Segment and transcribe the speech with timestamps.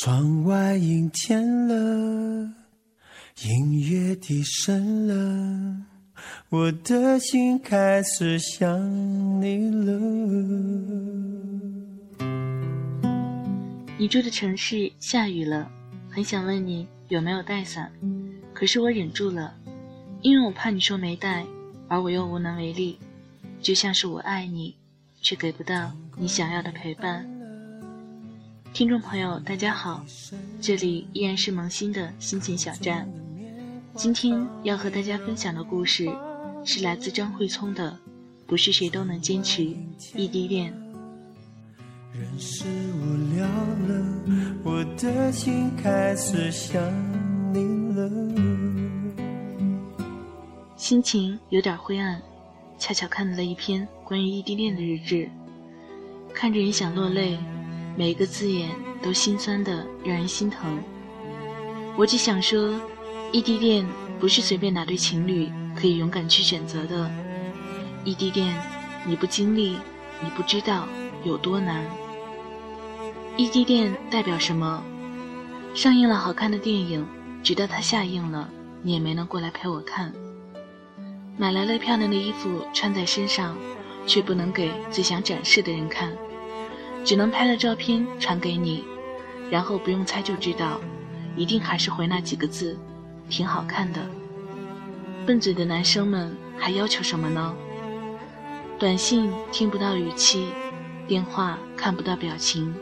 [0.00, 1.74] 窗外阴天了，
[3.42, 5.86] 音乐低声了，
[6.50, 8.78] 我的心开始想
[9.42, 9.98] 你了。
[13.98, 15.68] 你住的城市下雨了，
[16.08, 17.90] 很想问你有没有带伞，
[18.54, 19.52] 可是我忍住了，
[20.22, 21.44] 因为我怕你说没带，
[21.88, 23.00] 而我又无能为力，
[23.60, 24.76] 就像是我爱你，
[25.20, 27.28] 却给不到你想要的陪伴。
[28.72, 30.04] 听众朋友，大家好，
[30.60, 33.08] 这里依然是萌新的心情小站。
[33.94, 36.08] 今天要和大家分享的故事
[36.64, 37.90] 是来自张慧聪的
[38.46, 39.64] 《不是谁都能坚持
[40.14, 40.72] 异地恋》。
[42.16, 44.06] 人是无聊了，
[44.62, 46.80] 我的心开始想
[47.52, 48.08] 你了。
[50.76, 52.22] 心情有点灰暗，
[52.78, 55.28] 恰巧看了一篇关于异地恋的日志，
[56.32, 57.36] 看着也想落泪。
[57.98, 58.70] 每一个字眼
[59.02, 60.78] 都心酸的让人心疼。
[61.96, 62.80] 我只想说，
[63.32, 63.84] 异地恋
[64.20, 67.10] 不是随便哪对情侣可以勇敢去选择的。
[68.04, 68.56] 异地恋，
[69.04, 69.70] 你不经历，
[70.22, 70.86] 你不知道
[71.24, 71.84] 有多难。
[73.36, 74.80] 异地恋代表什么？
[75.74, 77.04] 上映了好看的电影，
[77.42, 78.48] 直到它下映了，
[78.80, 80.12] 你也没能过来陪我看。
[81.36, 83.56] 买来了漂亮的衣服穿在身上，
[84.06, 86.12] 却不能给最想展示的人看。
[87.04, 88.84] 只能拍了照片传给你，
[89.50, 90.80] 然后不用猜就知道，
[91.36, 92.78] 一定还是回那几个字，
[93.28, 94.00] 挺好看的。
[95.26, 97.54] 笨嘴的男生们还要求什么呢？
[98.78, 100.46] 短信听不到语气，
[101.06, 102.74] 电话看不到表情，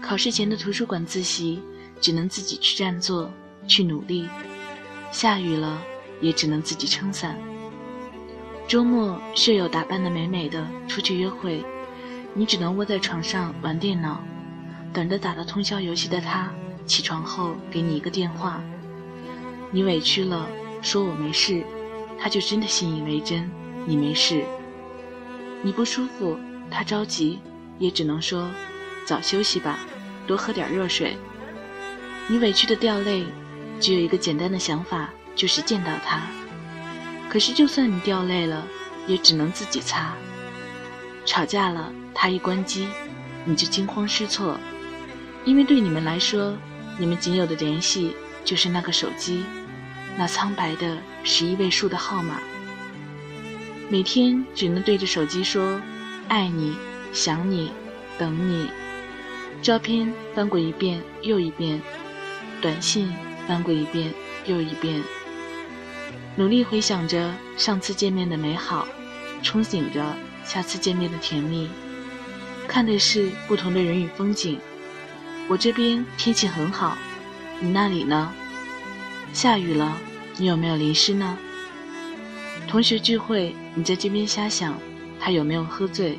[0.00, 1.62] 考试前的图书馆自习
[2.00, 3.30] 只能自己去占座
[3.66, 4.28] 去努力，
[5.10, 5.82] 下雨了
[6.20, 7.38] 也只能自己撑伞。
[8.66, 11.62] 周末舍友打扮的美美的出去约会。
[12.34, 14.22] 你只能窝在床上玩电脑，
[14.92, 16.50] 等着打了通宵游戏的他
[16.86, 18.60] 起床后给你一个电话。
[19.70, 20.48] 你委屈了，
[20.80, 21.62] 说我没事，
[22.18, 23.50] 他就真的信以为真，
[23.86, 24.44] 你没事。
[25.62, 26.38] 你不舒服，
[26.70, 27.38] 他着急，
[27.78, 28.50] 也只能说
[29.06, 29.78] 早休息吧，
[30.26, 31.16] 多喝点热水。
[32.28, 33.24] 你委屈的掉泪，
[33.78, 36.22] 只有一个简单的想法，就是见到他。
[37.28, 38.66] 可是就算你掉泪了，
[39.06, 40.14] 也只能自己擦。
[41.24, 41.92] 吵架了。
[42.14, 42.86] 他一关机，
[43.44, 44.58] 你就惊慌失措，
[45.44, 46.56] 因为对你们来说，
[46.98, 48.14] 你们仅有的联系
[48.44, 49.44] 就是那个手机，
[50.16, 52.38] 那苍白的十一位数的号码。
[53.88, 55.80] 每天只能对着手机说
[56.28, 56.76] “爱你
[57.12, 57.70] ”“想你
[58.16, 58.68] ”“等你”，
[59.60, 61.80] 照片翻过一遍又一遍，
[62.60, 63.12] 短信
[63.46, 64.12] 翻过一遍
[64.46, 65.02] 又一遍，
[66.36, 68.86] 努力回想着上次见面的美好，
[69.42, 71.68] 憧憬着下次见面的甜蜜。
[72.72, 74.58] 看的是不同的人与风景。
[75.46, 76.96] 我这边天气很好，
[77.60, 78.32] 你那里呢？
[79.34, 79.98] 下雨了，
[80.38, 81.36] 你有没有淋湿呢？
[82.66, 84.72] 同学聚会，你在这边瞎想，
[85.20, 86.18] 他有没有喝醉？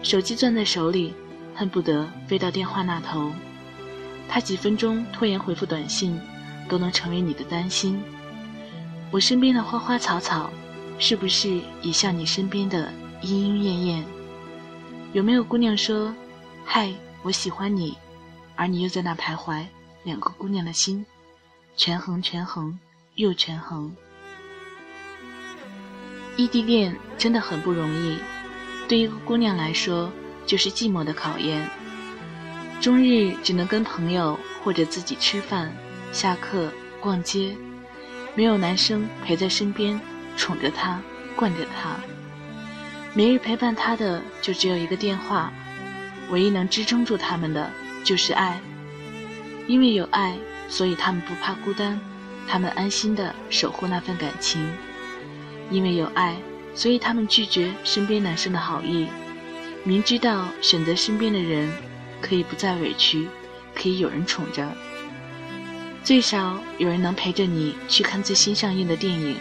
[0.00, 1.12] 手机攥在手里，
[1.56, 3.32] 恨不得飞到电话那头。
[4.28, 6.16] 他几分钟拖延回复短信，
[6.68, 8.00] 都能成为你的担心。
[9.10, 10.52] 我身边的花花草草，
[11.00, 12.92] 是不是也像你身边的
[13.22, 14.04] 莺莺燕燕？
[15.14, 16.12] 有没有姑娘说
[16.66, 16.92] ：“嗨，
[17.22, 17.96] 我喜欢你”，
[18.56, 19.64] 而你又在那徘徊？
[20.02, 21.06] 两个姑娘的心，
[21.76, 22.76] 权衡权衡
[23.14, 23.94] 又权衡。
[26.36, 28.18] 异地恋真的很不容易，
[28.88, 30.10] 对一个姑娘来说，
[30.46, 31.70] 就是寂寞的考验。
[32.80, 35.72] 终日只能跟朋友或者自己吃饭、
[36.10, 37.56] 下课、逛街，
[38.34, 40.00] 没有男生陪在身边，
[40.36, 41.00] 宠着她，
[41.36, 42.00] 惯着她。
[43.16, 45.52] 每日陪伴他的就只有一个电话，
[46.30, 47.70] 唯一能支撑住他们的
[48.02, 48.60] 就是爱。
[49.68, 50.36] 因为有爱，
[50.68, 52.00] 所以他们不怕孤单，
[52.48, 54.68] 他们安心的守护那份感情。
[55.70, 56.36] 因为有爱，
[56.74, 59.06] 所以他们拒绝身边男生的好意，
[59.84, 61.72] 明知道选择身边的人
[62.20, 63.28] 可以不再委屈，
[63.76, 64.68] 可以有人宠着，
[66.02, 69.36] 最少有人能陪着你去看最新上映的电影，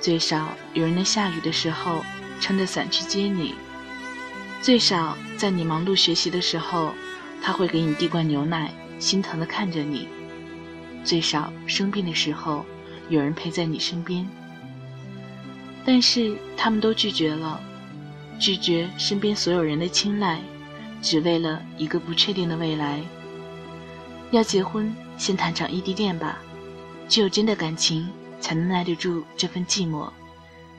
[0.00, 2.04] 最少有人能下雨的时候。
[2.40, 3.54] 撑着伞去接你，
[4.60, 6.92] 最少在你忙碌学习的时候，
[7.42, 10.08] 他会给你递罐牛奶，心疼的看着你；
[11.04, 12.64] 最少生病的时候，
[13.08, 14.28] 有人陪在你身边。
[15.84, 17.60] 但是他们都拒绝了，
[18.38, 20.40] 拒绝身边所有人的青睐，
[21.02, 23.00] 只为了一个不确定的未来。
[24.30, 26.38] 要结婚，先谈场异地恋吧，
[27.08, 28.08] 只有真的感情，
[28.40, 30.08] 才能耐得住这份寂寞。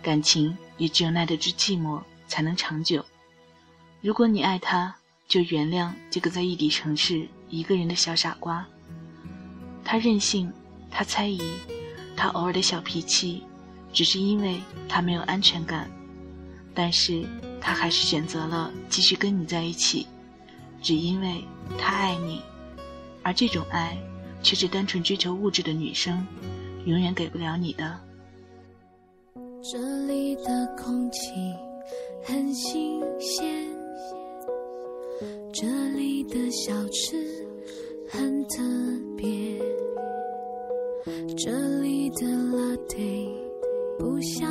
[0.01, 3.03] 感情也只有耐得住寂寞，才能长久。
[4.01, 4.95] 如果你爱他，
[5.27, 8.65] 就原谅这个在异地城市一个人的小傻瓜。
[9.83, 10.51] 他任性，
[10.91, 11.41] 他猜疑，
[12.15, 13.43] 他偶尔的小脾气，
[13.93, 15.89] 只是因为他没有安全感。
[16.73, 17.25] 但是
[17.61, 20.05] 他还是选择了继续跟你在一起，
[20.81, 21.43] 只因为
[21.79, 22.41] 他爱你。
[23.23, 23.97] 而这种爱，
[24.43, 26.27] 却是单纯追求物质的女生
[26.85, 27.99] 永远给不了你的。
[29.71, 31.31] 这里的空气
[32.21, 33.67] 很新鲜，
[35.51, 37.17] 这里的小吃
[38.07, 38.61] 很特
[39.17, 39.57] 别，
[41.35, 43.27] 这里的拉面
[43.97, 44.47] 不像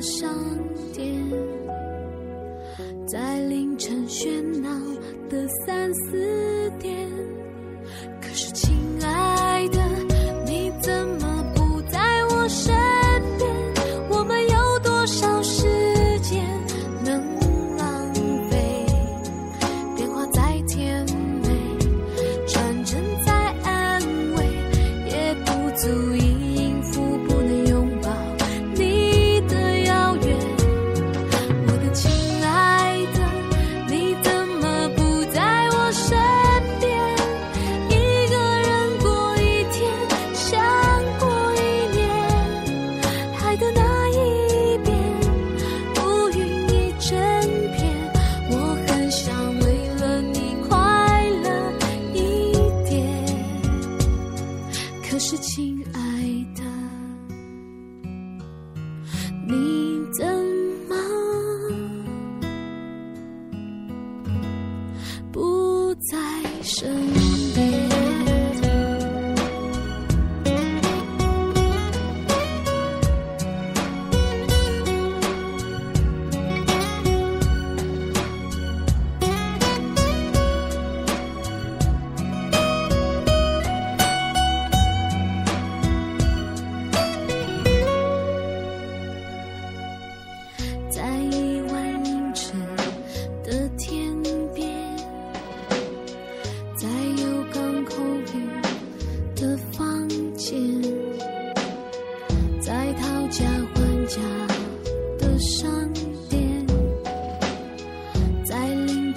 [0.00, 0.34] 商
[0.94, 1.22] 店，
[3.06, 4.70] 在凌晨喧闹
[5.28, 7.06] 的三四点，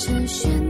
[0.04, 0.63] 着旋。